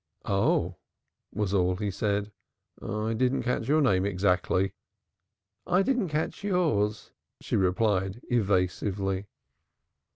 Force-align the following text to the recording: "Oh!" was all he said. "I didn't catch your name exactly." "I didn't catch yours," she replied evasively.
"Oh!" 0.25 0.77
was 1.31 1.53
all 1.53 1.75
he 1.75 1.91
said. 1.91 2.31
"I 2.81 3.13
didn't 3.13 3.43
catch 3.43 3.67
your 3.67 3.81
name 3.83 4.03
exactly." 4.03 4.73
"I 5.67 5.83
didn't 5.83 6.09
catch 6.09 6.43
yours," 6.43 7.11
she 7.39 7.55
replied 7.55 8.19
evasively. 8.31 9.27